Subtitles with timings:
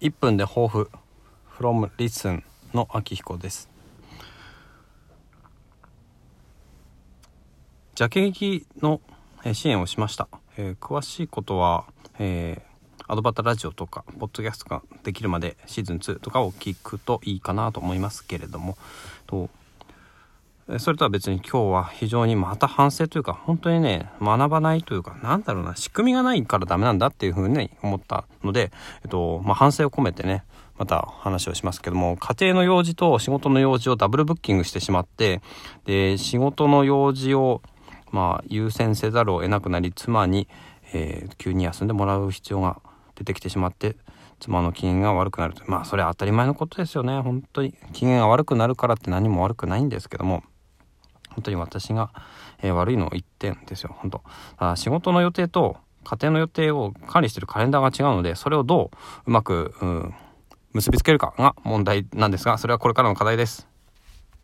[0.00, 0.90] 1分で抱負
[1.56, 3.70] from listen の秋彦です。
[7.94, 9.00] ジャケ劇の
[9.52, 11.84] 支援をしました、えー、詳しいことは、
[12.18, 18.76] えー、アドバタラジオとかポッドキャストができるまでシーズン2とかを聞くといいかなと思いますけれども。
[19.26, 19.48] と
[20.78, 28.72] それとは別に今日は非常にまた反省というか本当にね学ばないというかなんだろうな仕組みがないからダメなんだっていうふうに思ったので、
[29.02, 30.42] えっとまあ、反省を込めてね
[30.78, 35.42] また話をしますけども家庭の用事と仕事の用事をダブルブッキングしてしまって
[35.84, 37.60] で仕事の用事を
[38.10, 40.48] まあ優先せざるを得なくなり妻に、
[40.94, 42.80] えー、急に休んでもらう必要が
[43.16, 43.96] 出てきてしまって
[44.40, 47.74] 妻の機嫌が悪くなるとまあそれは当たり前のことですよね本当に。
[47.92, 50.42] 機嫌が悪くなるからって何も悪くないんですけども
[51.34, 52.10] 本当に私が、
[52.62, 54.22] えー、悪いの一点ですよ、本当
[54.56, 60.14] あ仕事の予定と家庭の予定を管理してるカレンダーが違うので、それをどううまく、うん、
[60.72, 63.73] 結びつけるかが問題なんですが、それはこれからの課題です。